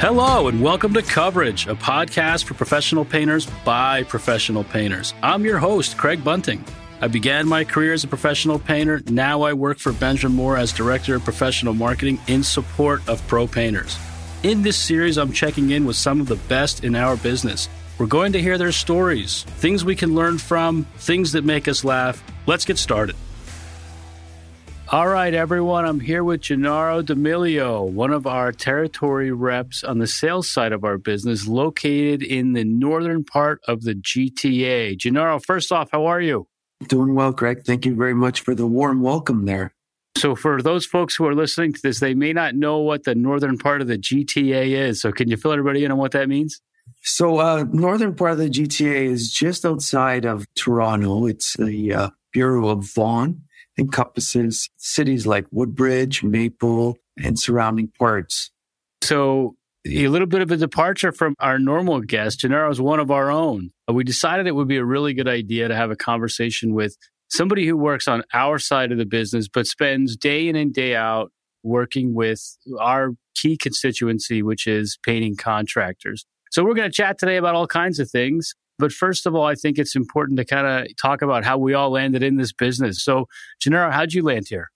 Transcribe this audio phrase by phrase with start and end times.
[0.00, 5.12] Hello, and welcome to Coverage, a podcast for professional painters by professional painters.
[5.24, 6.64] I'm your host, Craig Bunting.
[7.00, 9.02] I began my career as a professional painter.
[9.10, 13.48] Now I work for Benjamin Moore as Director of Professional Marketing in support of pro
[13.48, 13.98] painters.
[14.44, 17.68] In this series, I'm checking in with some of the best in our business.
[17.98, 21.82] We're going to hear their stories, things we can learn from, things that make us
[21.82, 22.22] laugh.
[22.46, 23.16] Let's get started.
[24.90, 25.84] All right, everyone.
[25.84, 30.82] I'm here with Gennaro D'Amelio, one of our territory reps on the sales side of
[30.82, 34.96] our business, located in the northern part of the GTA.
[34.96, 36.48] Gennaro, first off, how are you?
[36.86, 37.66] Doing well, Greg.
[37.66, 39.74] Thank you very much for the warm welcome there.
[40.16, 43.14] So, for those folks who are listening to this, they may not know what the
[43.14, 45.02] northern part of the GTA is.
[45.02, 46.62] So, can you fill everybody in on what that means?
[47.02, 51.26] So, uh, northern part of the GTA is just outside of Toronto.
[51.26, 53.42] It's the uh, Bureau of Vaughan
[53.78, 58.50] encompasses cities like Woodbridge, Maple, and surrounding parts.
[59.02, 59.54] So,
[59.86, 62.40] a little bit of a departure from our normal guest.
[62.40, 63.70] Gennaro is one of our own.
[63.88, 66.96] Uh, we decided it would be a really good idea to have a conversation with
[67.30, 70.94] somebody who works on our side of the business, but spends day in and day
[70.94, 71.30] out
[71.62, 72.42] working with
[72.78, 76.26] our key constituency, which is painting contractors.
[76.50, 78.54] So, we're going to chat today about all kinds of things.
[78.78, 81.74] But first of all, I think it's important to kind of talk about how we
[81.74, 83.02] all landed in this business.
[83.02, 83.26] So,
[83.60, 84.70] Gennaro, how'd you land here?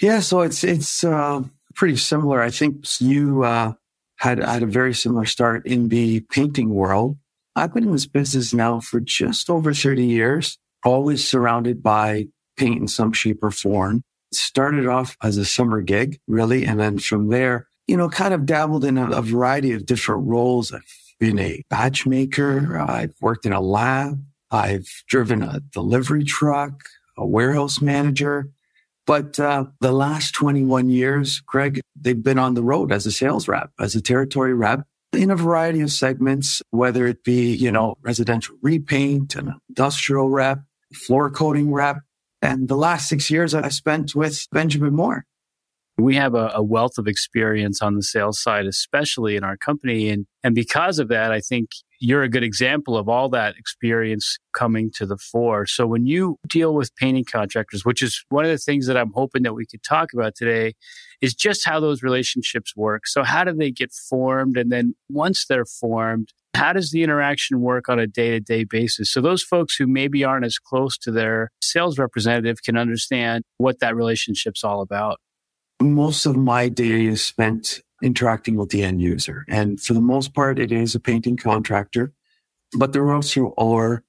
[0.00, 1.42] Yeah, so it's it's uh,
[1.74, 2.42] pretty similar.
[2.42, 3.72] I think you uh,
[4.16, 7.16] had had a very similar start in the painting world.
[7.54, 12.26] I've been in this business now for just over thirty years, always surrounded by
[12.58, 14.02] paint in some shape or form.
[14.32, 18.44] Started off as a summer gig, really, and then from there, you know, kind of
[18.44, 20.74] dabbled in a, a variety of different roles.
[20.74, 20.82] I've
[21.18, 22.78] been a batch maker.
[22.78, 24.24] I've worked in a lab.
[24.50, 26.84] I've driven a delivery truck,
[27.16, 28.50] a warehouse manager.
[29.06, 33.46] But uh, the last 21 years, Greg, they've been on the road as a sales
[33.46, 37.96] rep, as a territory rep in a variety of segments, whether it be, you know,
[38.02, 40.60] residential repaint, an industrial rep,
[40.92, 41.98] floor coating rep.
[42.42, 45.24] And the last six years I spent with Benjamin Moore
[45.98, 50.10] we have a, a, wealth of experience on the sales side, especially in our company.
[50.10, 51.70] And, and because of that, I think
[52.00, 55.64] you're a good example of all that experience coming to the fore.
[55.64, 59.12] So when you deal with painting contractors, which is one of the things that I'm
[59.14, 60.74] hoping that we could talk about today,
[61.22, 63.06] is just how those relationships work.
[63.06, 64.58] So how do they get formed?
[64.58, 68.64] And then once they're formed, how does the interaction work on a day to day
[68.64, 69.10] basis?
[69.10, 73.80] So those folks who maybe aren't as close to their sales representative can understand what
[73.80, 75.20] that relationship's all about
[75.80, 79.44] most of my day is spent interacting with the end user.
[79.48, 82.12] And for the most part, it is a painting contractor,
[82.76, 84.02] but there also are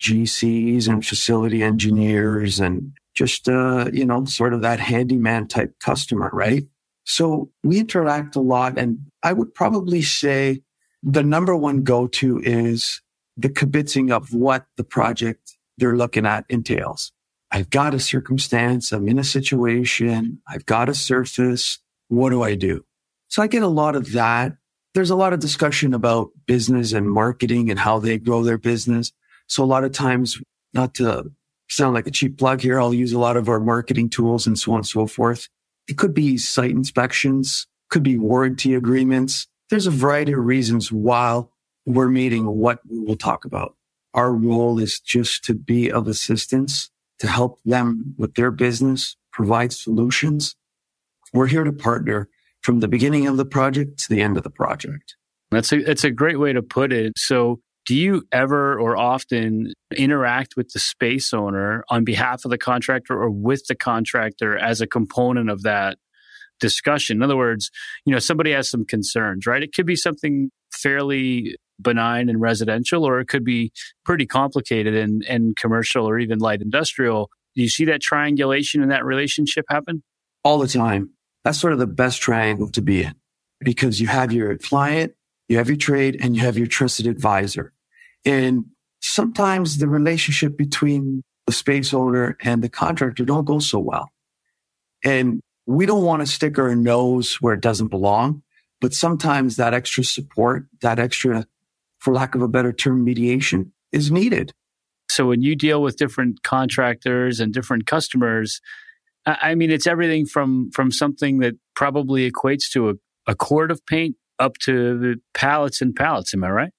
[0.00, 6.30] GCs and facility engineers and just, uh, you know, sort of that handyman type customer,
[6.32, 6.66] right?
[7.04, 8.78] So we interact a lot.
[8.78, 10.62] And I would probably say
[11.02, 13.00] the number one go to is
[13.36, 17.12] the kibitzing of what the project they're looking at entails.
[17.52, 18.92] I've got a circumstance.
[18.92, 20.40] I'm in a situation.
[20.48, 21.78] I've got a surface.
[22.08, 22.86] What do I do?
[23.28, 24.56] So I get a lot of that.
[24.94, 29.12] There's a lot of discussion about business and marketing and how they grow their business.
[29.48, 30.40] So a lot of times,
[30.72, 31.30] not to
[31.68, 34.58] sound like a cheap plug here, I'll use a lot of our marketing tools and
[34.58, 35.48] so on and so forth.
[35.88, 39.46] It could be site inspections, could be warranty agreements.
[39.68, 41.52] There's a variety of reasons while
[41.84, 43.76] we're meeting what we will talk about.
[44.14, 49.72] Our role is just to be of assistance to help them with their business, provide
[49.72, 50.56] solutions.
[51.32, 52.28] We're here to partner
[52.62, 55.16] from the beginning of the project to the end of the project.
[55.50, 57.12] That's a, that's a great way to put it.
[57.16, 62.58] So do you ever or often interact with the space owner on behalf of the
[62.58, 65.98] contractor or with the contractor as a component of that
[66.60, 67.18] discussion?
[67.18, 67.70] In other words,
[68.04, 69.62] you know, somebody has some concerns, right?
[69.62, 73.72] It could be something fairly benign and residential, or it could be
[74.04, 77.30] pretty complicated and, and commercial or even light industrial.
[77.54, 80.02] Do you see that triangulation and that relationship happen?
[80.44, 81.10] All the time.
[81.44, 83.14] That's sort of the best triangle to be in
[83.60, 85.14] because you have your client,
[85.48, 87.72] you have your trade, and you have your trusted advisor.
[88.24, 88.66] And
[89.00, 94.10] sometimes the relationship between the space owner and the contractor don't go so well.
[95.04, 98.42] And we don't want to stick our nose where it doesn't belong,
[98.80, 101.46] but sometimes that extra support, that extra
[102.02, 104.52] for lack of a better term, mediation is needed.
[105.08, 108.60] So when you deal with different contractors and different customers,
[109.24, 112.94] I mean, it's everything from from something that probably equates to a,
[113.28, 116.34] a quart of paint up to pallets and pallets.
[116.34, 116.72] Am I right?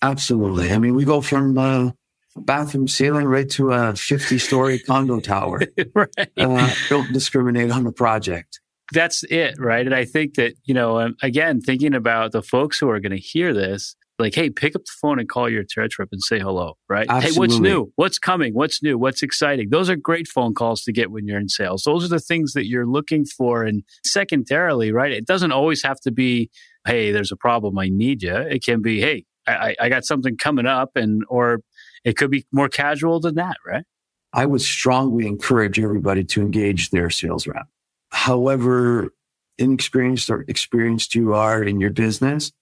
[0.00, 0.72] Absolutely.
[0.72, 1.90] I mean, we go from uh,
[2.36, 5.60] bathroom ceiling right to a 50 story condo tower.
[5.94, 6.30] right.
[6.38, 8.60] Uh, don't discriminate on the project.
[8.92, 9.84] that's it, right?
[9.84, 13.12] And I think that, you know, um, again, thinking about the folks who are going
[13.12, 16.22] to hear this, like, hey, pick up the phone and call your church rep and
[16.22, 17.06] say hello, right?
[17.08, 17.30] Absolutely.
[17.30, 17.92] Hey, what's new?
[17.96, 18.54] What's coming?
[18.54, 18.98] What's new?
[18.98, 19.70] What's exciting?
[19.70, 21.82] Those are great phone calls to get when you're in sales.
[21.84, 23.64] Those are the things that you're looking for.
[23.64, 25.12] And secondarily, right?
[25.12, 26.50] It doesn't always have to be,
[26.86, 27.78] hey, there's a problem.
[27.78, 28.34] I need you.
[28.34, 31.60] It can be, hey, I, I got something coming up and, or
[32.04, 33.84] it could be more casual than that, right?
[34.32, 37.66] I would strongly encourage everybody to engage their sales rep.
[38.10, 39.12] However
[39.58, 42.52] inexperienced or experienced you are in your business,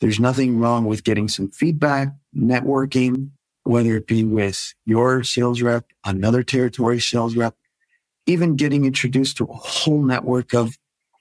[0.00, 3.30] there's nothing wrong with getting some feedback, networking,
[3.64, 7.54] whether it be with your sales rep, another territory sales rep,
[8.26, 10.76] even getting introduced to a whole network of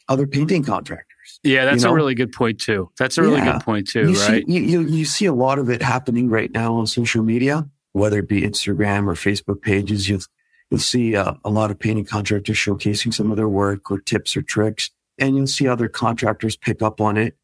[0.07, 1.39] other painting contractors.
[1.43, 1.93] Yeah, that's You know?
[1.93, 2.91] a really good point too.
[2.99, 3.53] That's a really Yeah.
[3.53, 4.45] good point too, you right?
[4.47, 7.67] See, you, you, you see a lot of it happening right now on social media,
[7.93, 10.07] whether it be Instagram or Facebook pages.
[10.07, 10.21] You'll,
[10.69, 14.37] you'll see uh, a lot of painting contractors showcasing some of their work or tips
[14.37, 17.35] or tricks, and you'll see other contractors pick up on it.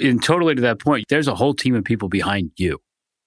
[0.00, 2.78] And totally to that point, there's a whole team of people behind you,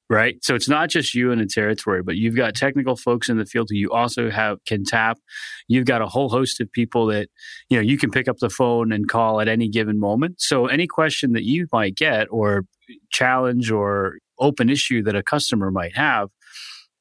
[0.10, 0.38] right?
[0.44, 3.46] So it's not just you in a territory, but you've got technical folks in the
[3.46, 5.20] field who you also have can tap.
[5.68, 7.30] You've got a whole host of people that
[7.70, 10.42] you know you can pick up the phone and call at any given moment.
[10.42, 12.66] So any question that you might get or
[13.12, 16.30] challenge or open issue that a customer might have,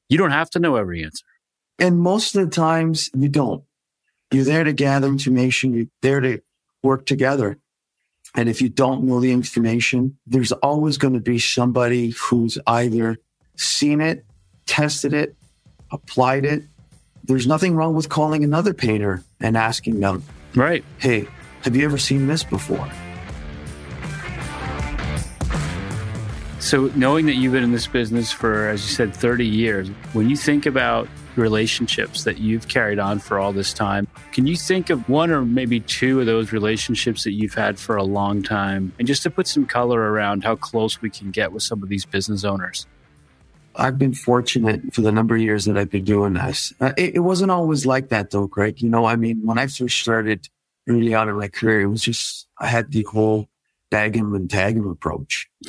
[0.09, 1.25] you don't have to know every answer.
[1.79, 3.63] And most of the times you don't.
[4.31, 5.73] You're there to gather information.
[5.73, 6.41] You're there to
[6.83, 7.59] work together.
[8.37, 13.17] And if you don't know the information, there's always going to be somebody who's either
[13.55, 14.25] seen it,
[14.67, 15.35] tested it,
[15.91, 16.61] applied it.
[17.23, 20.23] There's nothing wrong with calling another painter and asking them,
[20.55, 20.85] Right.
[20.99, 21.27] Hey,
[21.63, 22.87] have you ever seen this before?
[26.59, 30.29] So, knowing that you've been in this business for, as you said, 30 years, when
[30.29, 31.07] you think about
[31.37, 35.45] relationships that you've carried on for all this time, can you think of one or
[35.45, 38.91] maybe two of those relationships that you've had for a long time?
[38.99, 41.89] And just to put some color around how close we can get with some of
[41.89, 42.85] these business owners.
[43.75, 46.73] I've been fortunate for the number of years that I've been doing this.
[46.81, 48.81] Uh, it, it wasn't always like that though, Greg.
[48.81, 50.49] You know, I mean, when I first started
[50.89, 53.47] early on in my career, it was just, I had the whole
[53.89, 55.47] bag 'em and tag him approach,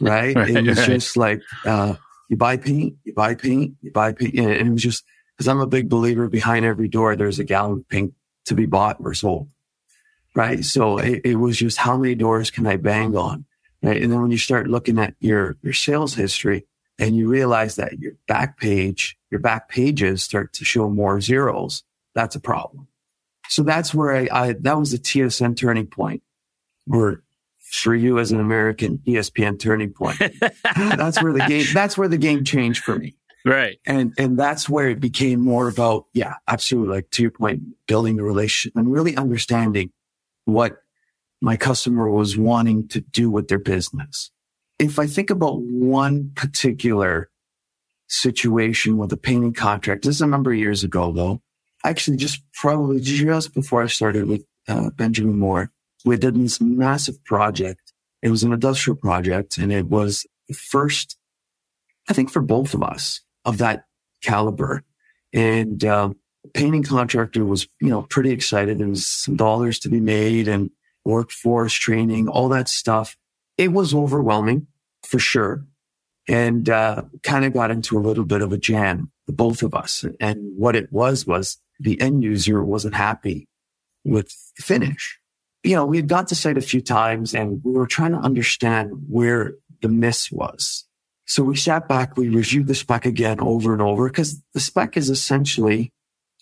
[0.00, 0.36] right?
[0.36, 0.86] Right, it was right.
[0.86, 1.94] just like, uh,
[2.28, 4.34] you buy paint, you buy paint, you buy paint.
[4.34, 5.04] And it was just,
[5.38, 8.14] cause I'm a big believer behind every door, there's a gallon of paint
[8.46, 9.48] to be bought or sold.
[10.34, 10.64] Right.
[10.64, 13.46] So it, it was just how many doors can I bang on?
[13.82, 14.02] Right.
[14.02, 16.66] And then when you start looking at your, your sales history
[16.98, 21.84] and you realize that your back page, your back pages start to show more zeros,
[22.14, 22.88] that's a problem.
[23.48, 26.22] So that's where I, I that was the TSN turning point
[26.90, 27.22] or
[27.70, 30.18] for you as an American ESPN turning point.
[30.76, 33.16] that's where the game, that's where the game changed for me.
[33.44, 33.78] right.
[33.86, 36.96] And, and that's where it became more about, yeah, absolutely.
[36.96, 39.90] Like to your point, building the relationship and really understanding
[40.44, 40.78] what
[41.40, 44.30] my customer was wanting to do with their business.
[44.78, 47.30] If I think about one particular
[48.08, 51.42] situation with a painting contract, this is a number of years ago though,
[51.84, 55.72] actually just probably just before I started with uh, Benjamin Moore,
[56.06, 57.92] we did this massive project.
[58.22, 61.18] It was an industrial project and it was the first,
[62.08, 63.84] I think for both of us of that
[64.22, 64.84] caliber.
[65.32, 68.78] And, the painting contractor was, you know, pretty excited.
[68.78, 70.70] There was some dollars to be made and
[71.04, 73.16] workforce training, all that stuff.
[73.58, 74.68] It was overwhelming
[75.02, 75.66] for sure.
[76.28, 79.74] And, uh, kind of got into a little bit of a jam, the both of
[79.74, 80.04] us.
[80.20, 83.48] And what it was, was the end user wasn't happy
[84.04, 85.18] with the finish.
[85.66, 88.18] You know, we had got to site a few times and we were trying to
[88.18, 90.84] understand where the miss was.
[91.24, 94.96] So we sat back, we reviewed the spec again over and over because the spec
[94.96, 95.92] is essentially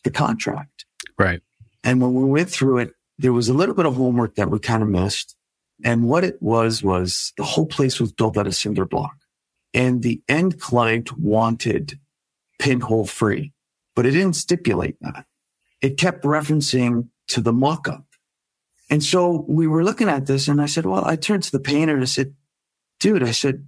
[0.04, 0.84] the contract.
[1.18, 1.40] Right.
[1.82, 4.58] And when we went through it, there was a little bit of homework that we
[4.58, 5.36] kind of missed.
[5.82, 9.16] And what it was, was the whole place was built out of cinder block
[9.72, 11.98] and the end client wanted
[12.58, 13.52] pinhole free,
[13.96, 15.24] but it didn't stipulate that.
[15.80, 18.03] It kept referencing to the mock-up.
[18.94, 21.58] And so we were looking at this and I said, well, I turned to the
[21.58, 22.32] painter and I said,
[23.00, 23.66] dude, I said,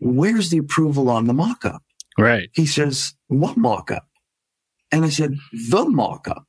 [0.00, 1.82] where's the approval on the mock-up?
[2.16, 2.48] Right.
[2.52, 4.06] He says, what mock-up?
[4.92, 5.34] And I said,
[5.68, 6.46] the mock-up.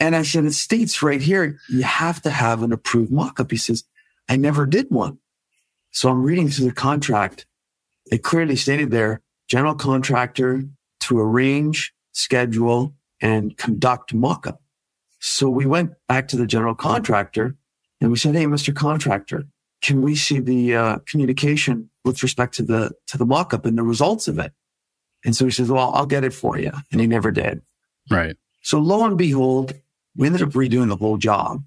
[0.00, 3.50] And I said, it states right here, you have to have an approved mock-up.
[3.50, 3.84] He says,
[4.26, 5.18] I never did one.
[5.90, 7.44] So I'm reading through the contract.
[8.10, 10.64] It clearly stated there, general contractor
[11.00, 14.62] to arrange, schedule, and conduct mock-up.
[15.18, 17.56] So we went back to the general contractor
[18.00, 18.74] and we said, Hey, Mr.
[18.74, 19.44] Contractor,
[19.82, 23.82] can we see the uh, communication with respect to the, to the mock-up and the
[23.82, 24.52] results of it?
[25.24, 26.72] And so he says, well, I'll get it for you.
[26.92, 27.60] And he never did.
[28.10, 28.36] Right.
[28.62, 29.74] So lo and behold,
[30.16, 31.62] We ended up redoing the whole job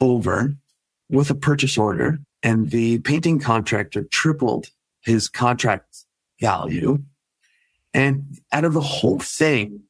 [0.00, 0.54] over
[1.08, 4.70] with a purchase order and the painting contractor tripled
[5.02, 6.04] his contract
[6.40, 7.02] value.
[7.94, 9.84] And out of the whole thing,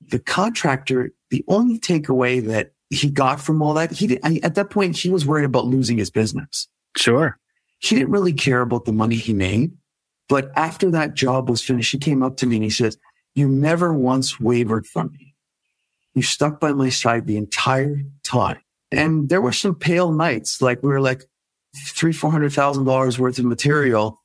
[0.00, 4.56] the contractor, the only takeaway that he got from all that, he did, I, at
[4.56, 6.68] that point, he was worried about losing his business.
[6.96, 7.38] Sure.
[7.78, 9.72] He didn't really care about the money he made.
[10.28, 12.98] But after that job was finished, he came up to me and he says,
[13.34, 15.34] you never once wavered from me.
[16.14, 18.60] You stuck by my side the entire time.
[18.92, 21.24] And there were some pale nights, like we were like
[21.76, 24.20] three, four hundred thousand dollars worth of material,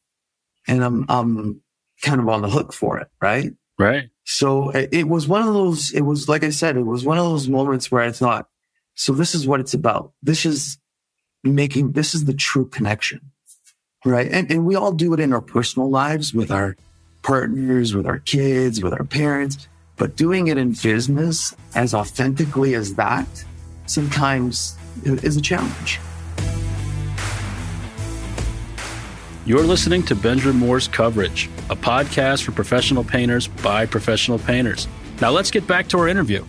[0.67, 1.62] and I'm I'm
[2.01, 3.51] kind of on the hook for it, right?
[3.77, 4.09] Right.
[4.25, 5.91] So it was one of those.
[5.91, 8.48] It was like I said, it was one of those moments where I thought,
[8.96, 10.13] so this is what it's about.
[10.24, 10.79] This is
[11.44, 11.91] making.
[11.91, 13.22] This is the true connection,
[14.03, 14.27] right?
[14.32, 16.75] And and we all do it in our personal lives with our
[17.22, 19.67] partners, with our kids, with our parents.
[19.96, 23.27] But doing it in business as authentically as that
[23.86, 26.00] sometimes is a challenge.
[29.47, 34.87] You're listening to Benjamin Moore's Coverage, a podcast for professional painters by professional painters.
[35.21, 36.43] Now let's get back to our interview.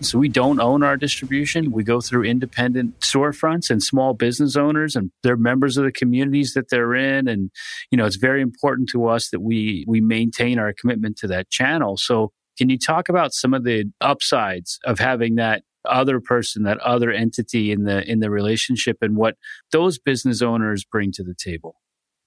[0.00, 1.72] So we don't own our distribution.
[1.72, 6.54] We go through independent storefronts and small business owners and they're members of the communities
[6.54, 7.26] that they're in.
[7.26, 7.50] And,
[7.90, 11.50] you know, it's very important to us that we, we maintain our commitment to that
[11.50, 11.96] channel.
[11.96, 16.78] So can you talk about some of the upsides of having that other person, that
[16.78, 19.36] other entity in the in the relationship and what
[19.72, 21.76] those business owners bring to the table?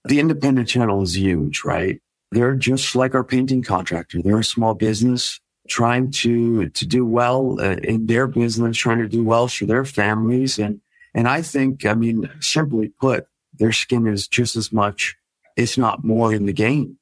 [0.05, 2.01] The independent channel is huge, right?
[2.31, 4.21] They're just like our painting contractor.
[4.21, 9.07] They're a small business trying to to do well uh, in their business, trying to
[9.07, 10.81] do well for their families and
[11.13, 15.15] and I think, I mean, simply put, their skin is just as much,
[15.55, 16.97] if not more in the game.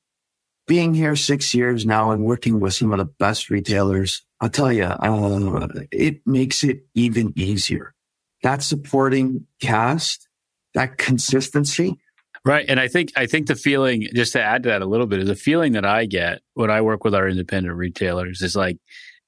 [0.72, 4.72] Being here six years now and working with some of the best retailers I'll tell
[4.72, 7.94] you, uh, it makes it even easier.
[8.42, 10.30] That supporting cast,
[10.74, 12.00] that consistency.
[12.46, 12.66] Right.
[12.70, 15.20] And I think, I think the feeling, just to add to that a little bit,
[15.20, 18.78] is a feeling that I get when I work with our independent retailers is like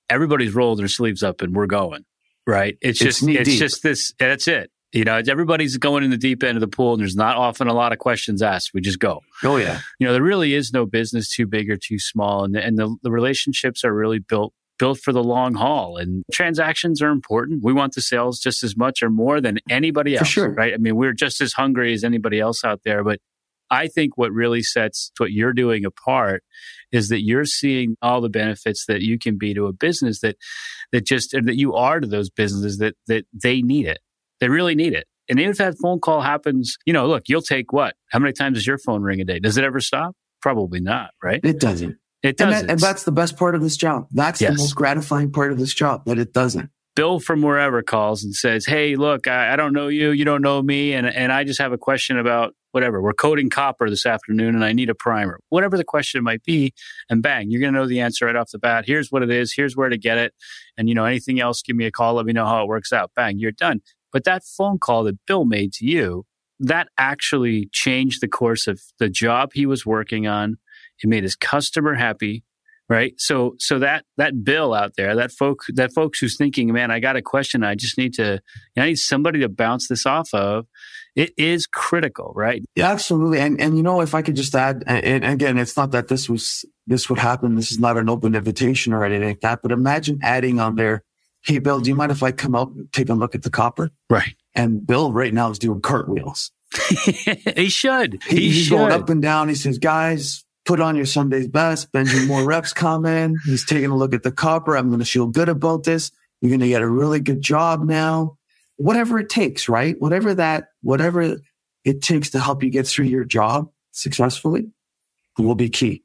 [0.09, 2.05] everybody's rolled their sleeves up and we're going.
[2.47, 2.77] Right.
[2.81, 3.59] It's, it's just, it's deep.
[3.59, 4.71] just this, that's it.
[4.93, 7.67] You know, everybody's going in the deep end of the pool and there's not often
[7.67, 8.71] a lot of questions asked.
[8.75, 9.21] We just go.
[9.43, 9.79] Oh, yeah.
[9.99, 12.43] You know, there really is no business too big or too small.
[12.43, 16.23] And the, and the, the relationships are really built built for the long haul and
[16.31, 17.63] transactions are important.
[17.63, 20.27] We want the sales just as much or more than anybody else.
[20.27, 20.49] Sure.
[20.49, 20.73] Right.
[20.73, 23.03] I mean, we're just as hungry as anybody else out there.
[23.03, 23.19] But
[23.69, 26.43] I think what really sets what you're doing apart
[26.91, 30.37] is that you're seeing all the benefits that you can be to a business that
[30.91, 33.99] that just that you are to those businesses that that they need it.
[34.43, 35.07] They really need it.
[35.29, 37.95] And even if that phone call happens, you know, look, you'll take what?
[38.11, 39.39] How many times does your phone ring a day?
[39.39, 40.17] Does it ever stop?
[40.41, 41.39] Probably not, right?
[41.45, 41.95] It doesn't.
[42.23, 42.53] It doesn't.
[42.53, 44.07] And, that, and that's the best part of this job.
[44.11, 44.51] That's yes.
[44.51, 46.71] the most gratifying part of this job that it doesn't.
[46.93, 50.11] Bill from wherever calls and says, Hey, look, I, I, don't know you.
[50.11, 50.91] You don't know me.
[50.91, 53.01] And, and I just have a question about whatever.
[53.01, 55.39] We're coating copper this afternoon and I need a primer.
[55.47, 56.73] Whatever the question might be.
[57.09, 58.83] And bang, you're going to know the answer right off the bat.
[58.85, 59.53] Here's what it is.
[59.55, 60.33] Here's where to get it.
[60.77, 62.15] And, you know, anything else, give me a call.
[62.15, 63.11] Let me know how it works out.
[63.15, 63.79] Bang, you're done.
[64.13, 66.25] But that phone call that Bill made to you,
[66.59, 70.57] that actually changed the course of the job he was working on.
[71.03, 72.45] It made his customer happy
[72.89, 73.13] right?
[73.17, 76.99] So so that that bill out there that folk that folks who's thinking man i
[76.99, 78.39] got a question i just need to
[78.77, 80.65] i need somebody to bounce this off of
[81.15, 82.63] it is critical right?
[82.75, 83.39] Yeah absolutely.
[83.39, 86.29] And and you know if i could just add and again it's not that this
[86.29, 89.71] was this would happen this is not an open invitation or anything like that but
[89.71, 91.03] imagine adding on there
[91.43, 93.49] hey bill do you mind if i come out and take a look at the
[93.49, 96.51] copper right and bill right now is doing cartwheels
[97.55, 98.77] he should he, he's should.
[98.77, 101.91] going up and down he says guys put on your Sunday's best.
[101.91, 103.37] Benjamin Moore reps come in.
[103.45, 104.77] He's taking a look at the copper.
[104.77, 106.11] I'm going to feel good about this.
[106.41, 108.37] You're going to get a really good job now.
[108.77, 109.99] Whatever it takes, right?
[109.99, 111.37] Whatever that, whatever
[111.85, 114.71] it takes to help you get through your job successfully
[115.37, 116.02] will be key.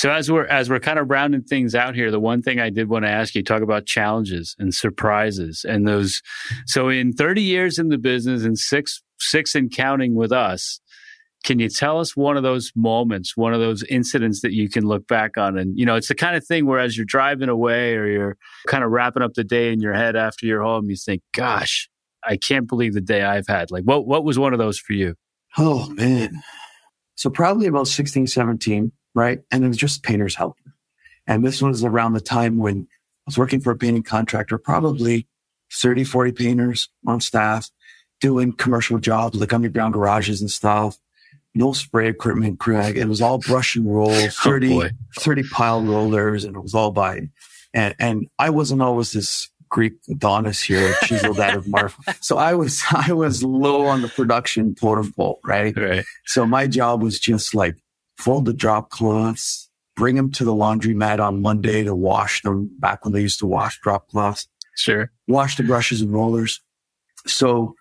[0.00, 2.70] So as we're as we're kind of rounding things out here, the one thing I
[2.70, 6.22] did want to ask you talk about challenges and surprises and those.
[6.64, 10.80] So in 30 years in the business and six six in counting with us,
[11.44, 14.86] can you tell us one of those moments, one of those incidents that you can
[14.86, 15.58] look back on?
[15.58, 18.38] And, you know, it's the kind of thing where as you're driving away or you're
[18.68, 21.90] kind of wrapping up the day in your head after you're home, you think, gosh,
[22.24, 23.70] I can't believe the day I've had.
[23.70, 25.14] Like, what, what was one of those for you?
[25.58, 26.40] Oh, man.
[27.16, 29.40] So probably about 16, 17, right?
[29.50, 30.74] And it was just painter's helper.
[31.26, 35.26] And this was around the time when I was working for a painting contractor, probably
[35.72, 37.70] 30, 40 painters on staff
[38.20, 40.98] doing commercial jobs like underground garages and stuff
[41.54, 42.96] no spray equipment, Craig.
[42.96, 44.88] It was all brush and roll, 30, oh
[45.18, 47.28] 30 pile rollers, and it was all by,
[47.74, 51.94] and, and I wasn't always this Greek Adonis here, chiseled out of marble.
[52.20, 55.76] So I was, I was low on the production totem pole, right?
[55.76, 56.04] Right.
[56.26, 57.76] So my job was just like
[58.20, 63.04] fold the drop cloths, bring them to the laundromat on Monday to wash them back
[63.04, 64.46] when they used to wash drop cloths,
[64.76, 65.10] Sure.
[65.28, 66.60] wash the brushes and rollers.
[67.26, 67.74] So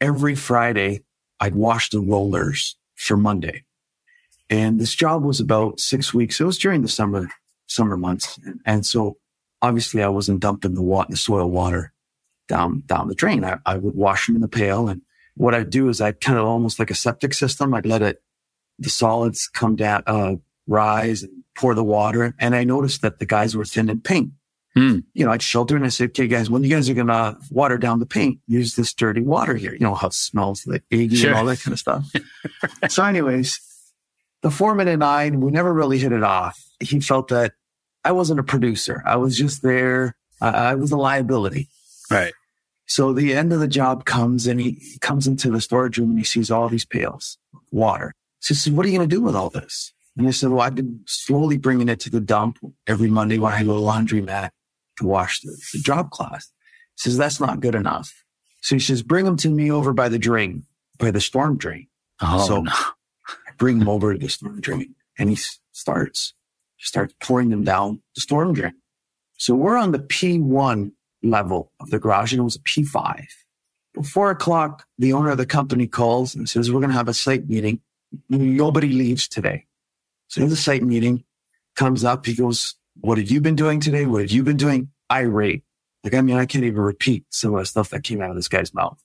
[0.00, 1.04] every Friday
[1.38, 3.64] I'd wash the rollers for Monday.
[4.48, 6.40] And this job was about six weeks.
[6.40, 7.28] It was during the summer,
[7.66, 8.38] summer months.
[8.66, 9.16] And, so
[9.62, 11.92] obviously I wasn't dumping the water, the soil water
[12.48, 13.44] down, down the drain.
[13.44, 14.88] I, I would wash them in the pail.
[14.88, 15.02] And
[15.36, 17.72] what I'd do is I'd kind of almost like a septic system.
[17.74, 18.22] I'd let it,
[18.80, 20.34] the solids come down, uh,
[20.66, 22.34] rise and pour the water.
[22.38, 24.32] And I noticed that the guys were thin in paint.
[24.74, 25.00] Hmm.
[25.14, 27.36] You know, I'd shelter and I said, okay, guys, when you guys are going to
[27.50, 29.72] water down the paint, use this dirty water here.
[29.72, 31.30] You know how it smells like eggy Sure.
[31.30, 32.06] and all that kind of stuff.
[32.88, 33.60] so anyways,
[34.42, 36.62] the foreman and I, we never really hit it off.
[36.78, 37.52] He felt that
[38.04, 39.02] I wasn't a producer.
[39.04, 40.16] I was just there.
[40.40, 41.68] I, I was a liability.
[42.10, 42.32] Right.
[42.86, 46.10] So the end of the job comes and he he comes into the storage room
[46.10, 48.14] and he sees all these pails of water.
[48.40, 49.92] So he says, what are you going to do with all this?
[50.16, 53.52] And I said, well, I've been slowly bringing it to the dump every Monday when
[53.52, 54.50] I go to laundromat
[54.98, 56.50] to wash the, the drop cloth.
[56.96, 58.12] He says, that's not good enough.
[58.60, 60.64] So he says, bring them to me over by the drain,
[60.98, 61.86] by the storm drain.
[62.20, 62.72] Oh, So- no.
[62.72, 65.36] I bring them over to the storm drain and he
[65.72, 66.34] starts,
[66.78, 68.74] starts pouring them down the storm drain.
[69.38, 70.92] So we're on the P1
[71.22, 73.24] level of the garage and it was a P5.
[73.98, 77.08] At four o'clock, the owner of the company calls and says, we're going to have
[77.08, 77.80] a site meeting.
[78.28, 79.66] Nobody leaves today.
[80.28, 81.24] So the site meeting
[81.76, 82.26] comes up.
[82.26, 84.06] He goes, what have you been doing today?
[84.06, 84.90] What have you been doing?
[85.10, 85.64] Irate.
[86.04, 88.36] Like, I mean, I can't even repeat some of the stuff that came out of
[88.36, 89.02] this guy's mouth.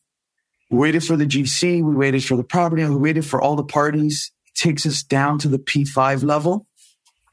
[0.70, 1.84] We waited for the GC.
[1.84, 2.84] We waited for the property.
[2.86, 4.32] We waited for all the parties.
[4.48, 6.66] It takes us down to the P5 level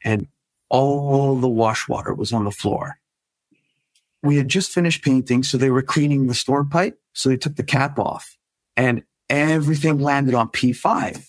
[0.03, 0.27] and
[0.69, 2.97] all the wash water was on the floor.
[4.21, 5.43] We had just finished painting.
[5.43, 6.99] So they were cleaning the storm pipe.
[7.13, 8.37] So they took the cap off
[8.75, 11.27] and everything landed on P5.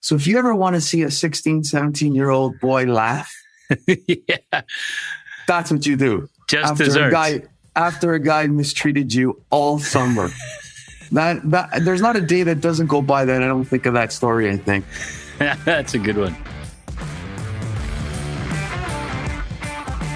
[0.00, 3.32] So if you ever want to see a 16, 17 year old boy laugh,
[3.86, 4.62] yeah.
[5.46, 7.42] that's what you do Just after a guy
[7.76, 10.30] after a guy mistreated you all summer.
[11.12, 13.94] that that there's not a day that doesn't go by that I don't think of
[13.94, 14.50] that story.
[14.50, 14.84] I think.
[15.38, 16.36] That's a good one.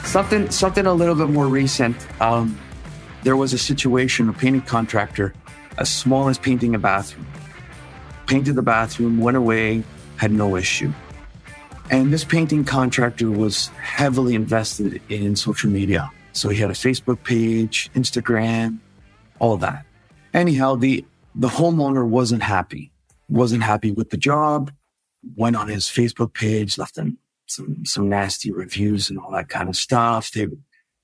[0.04, 1.96] Something something a little bit more recent.
[2.22, 2.58] Um,
[3.22, 5.34] there was a situation, a painting contractor,
[5.78, 7.26] as small as painting a bathroom.
[8.26, 9.82] Painted the bathroom, went away,
[10.16, 10.92] had no issue.
[11.90, 16.10] And this painting contractor was heavily invested in social media.
[16.32, 18.78] So he had a Facebook page, Instagram,
[19.38, 19.84] all that.
[20.32, 22.92] Anyhow, the the homeowner wasn't happy.
[23.28, 24.72] Wasn't happy with the job.
[25.36, 29.68] Went on his Facebook page, left him some some nasty reviews and all that kind
[29.68, 30.32] of stuff.
[30.32, 30.48] They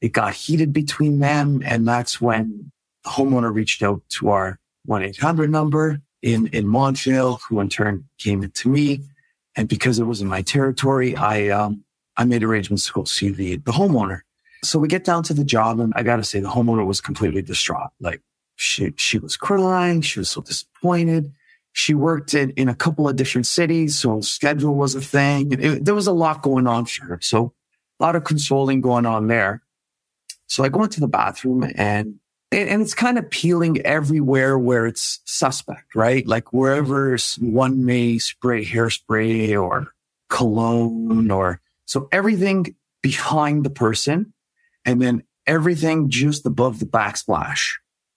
[0.00, 2.72] it got heated between them, and that's when
[3.04, 7.68] the homeowner reached out to our one eight hundred number in in Montvale, who in
[7.68, 9.00] turn came to me.
[9.56, 11.84] And because it was in my territory, I um
[12.16, 14.20] I made arrangements to go see the the homeowner.
[14.62, 17.42] So we get down to the job, and I gotta say, the homeowner was completely
[17.42, 17.90] distraught.
[18.00, 18.20] Like
[18.56, 21.32] she she was crying, she was so disappointed.
[21.72, 25.52] She worked in, in a couple of different cities, so schedule was a thing.
[25.52, 27.18] It- there was a lot going on for her.
[27.22, 27.54] So
[27.98, 29.62] a lot of consoling going on there.
[30.48, 32.16] So I go into the bathroom and
[32.52, 36.26] and it's kind of peeling everywhere where it's suspect, right?
[36.26, 39.92] Like wherever one may spray hairspray or
[40.28, 44.32] cologne or so everything behind the person
[44.84, 47.74] and then everything just above the backsplash.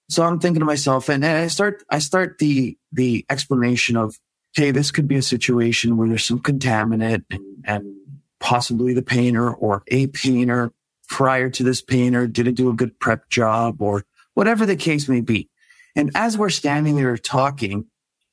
[0.10, 4.18] So I'm thinking to myself and I start, I start the, the explanation of,
[4.56, 7.96] Hey, this could be a situation where there's some contaminant and, and
[8.40, 10.72] possibly the painter or a painter
[11.08, 15.22] prior to this painter didn't do a good prep job or whatever the case may
[15.22, 15.50] be.
[15.96, 17.86] And as we're standing there talking,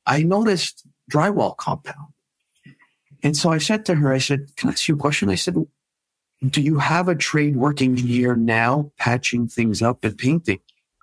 [0.06, 2.12] I noticed drywall compound.
[3.22, 5.28] And so I said to her, I said, can I ask you a question?
[5.28, 5.56] I said,
[6.48, 10.60] do you have a trade working here now, patching things up and painting?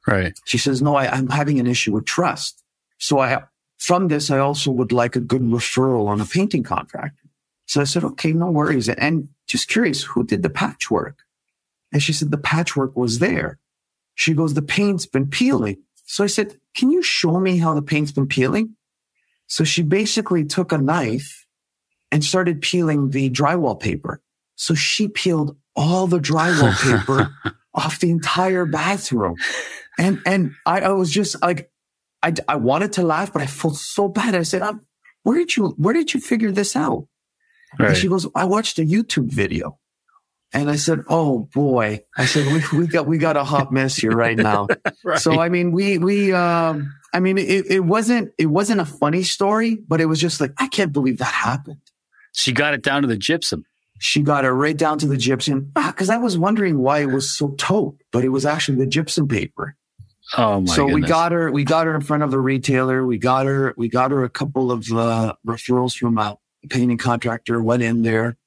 [0.07, 0.39] Right.
[0.45, 2.63] She says, no, I, I'm having an issue with trust.
[2.97, 3.43] So I,
[3.77, 7.19] from this, I also would like a good referral on a painting contract.
[7.67, 8.89] So I said, okay, no worries.
[8.89, 11.19] And just curious, who did the patchwork?
[11.91, 13.59] And she said, the patchwork was there.
[14.17, 15.77] She goes, the paint's been peeling.
[16.05, 18.75] So I said, can you show me how the paint's been peeling?
[19.45, 21.45] So she basically took a knife
[22.11, 24.19] and started peeling the drywall paper.
[24.55, 27.31] So she peeled all the drywall paper
[27.75, 29.35] off the entire bathroom.
[29.99, 31.69] And, and I, I was just like,
[32.23, 34.33] I, I wanted to laugh, but I felt so bad.
[34.33, 34.63] I said,
[35.21, 37.07] where did you, where did you figure this out?
[37.89, 39.77] And she goes, I watched a YouTube video.
[40.53, 43.97] And I said, "Oh boy!" I said, "We, we got we got a hot mess
[43.97, 44.67] here right now."
[45.03, 45.19] right.
[45.19, 49.23] So I mean, we we um, I mean, it, it wasn't it wasn't a funny
[49.23, 51.81] story, but it was just like I can't believe that happened.
[52.33, 53.65] She got it down to the gypsum.
[53.99, 57.07] She got it right down to the gypsum because ah, I was wondering why it
[57.07, 59.75] was so taupe, but it was actually the gypsum paper.
[60.37, 60.67] Oh my!
[60.67, 60.93] So goodness.
[60.93, 61.51] we got her.
[61.51, 63.05] We got her in front of the retailer.
[63.05, 63.73] We got her.
[63.77, 66.37] We got her a couple of uh, referrals from a
[66.69, 67.61] painting contractor.
[67.61, 68.37] Went in there,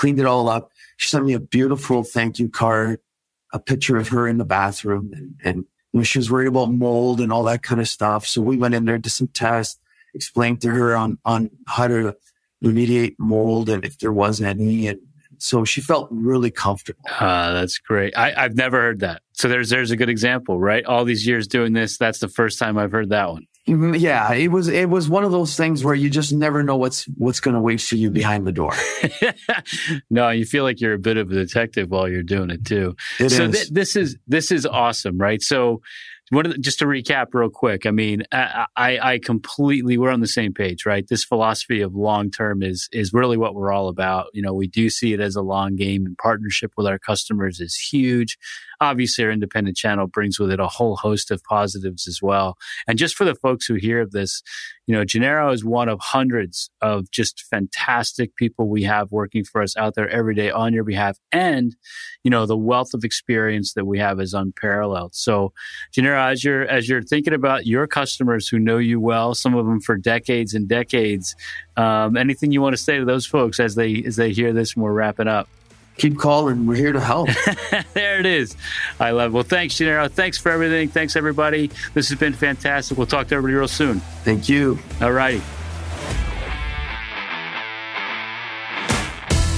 [0.00, 0.72] cleaned it all up.
[0.96, 3.00] She sent me a beautiful thank you card,
[3.52, 5.56] a picture of her in the bathroom, and, and
[5.92, 8.26] you know, she was worried about mold and all that kind of stuff.
[8.26, 9.78] So we went in there, did some tests,
[10.14, 12.16] explained to her on on how to
[12.64, 15.00] remediate mold and if there was any, and
[15.36, 17.04] so she felt really comfortable.
[17.18, 18.16] Uh, that's great.
[18.16, 19.20] I, I've never heard that.
[19.32, 20.84] So there's there's a good example, right?
[20.86, 23.46] All these years doing this, that's the first time I've heard that one.
[23.66, 27.04] Yeah, it was it was one of those things where you just never know what's
[27.16, 28.72] what's going to wait for you behind the door.
[30.10, 32.96] no, you feel like you're a bit of a detective while you're doing it too.
[33.18, 33.52] It so is.
[33.52, 35.42] Th- this is this is awesome, right?
[35.42, 35.82] So
[36.30, 40.54] the, just to recap real quick, I mean, I, I, completely, we're on the same
[40.54, 41.06] page, right?
[41.08, 44.26] This philosophy of long term is, is really what we're all about.
[44.32, 47.60] You know, we do see it as a long game and partnership with our customers
[47.60, 48.38] is huge.
[48.80, 52.56] Obviously, our independent channel brings with it a whole host of positives as well.
[52.88, 54.42] And just for the folks who hear of this,
[54.86, 59.62] you know, Gennaro is one of hundreds of just fantastic people we have working for
[59.62, 61.18] us out there every day on your behalf.
[61.30, 61.76] And,
[62.24, 65.14] you know, the wealth of experience that we have is unparalleled.
[65.14, 65.52] So,
[65.92, 69.66] Gennaro, as you're, as you're thinking about your customers who know you well, some of
[69.66, 71.36] them for decades and decades,
[71.76, 74.74] um, anything you want to say to those folks as they, as they hear this
[74.74, 75.48] and we're wrapping up?
[76.00, 76.66] Keep calling.
[76.66, 77.28] We're here to help.
[77.94, 78.56] there it is.
[78.98, 79.34] I love it.
[79.34, 80.08] Well, thanks, Gennaro.
[80.08, 80.88] Thanks for everything.
[80.88, 81.70] Thanks, everybody.
[81.94, 82.96] This has been fantastic.
[82.96, 84.00] We'll talk to everybody real soon.
[84.24, 84.78] Thank you.
[85.00, 85.42] All righty.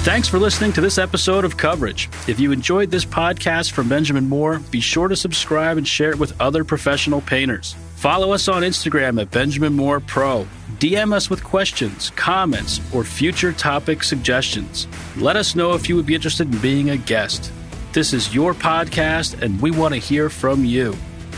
[0.02, 2.08] Thanks for listening to this episode of Coverage.
[2.26, 6.18] If you enjoyed this podcast from Benjamin Moore, be sure to subscribe and share it
[6.18, 7.76] with other professional painters.
[7.94, 10.48] Follow us on Instagram at Benjamin Moore Pro.
[10.82, 14.88] DM us with questions, comments, or future topic suggestions.
[15.16, 17.52] Let us know if you would be interested in being a guest.
[17.92, 20.96] This is your podcast, and we want to hear from you.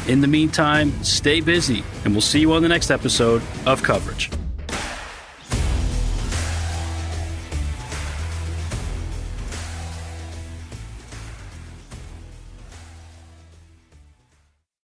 [0.09, 4.31] In the meantime, stay busy, and we'll see you on the next episode of Coverage.